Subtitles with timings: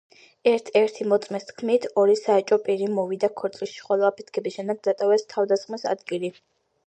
[0.51, 6.33] ერთ-ერთი მოწმის თქმით, ორი საეჭვო პირი მივიდა ქორწილში, ხოლო აფეთქების შემდეგ დატოვეს თავდასხმის ადგილი.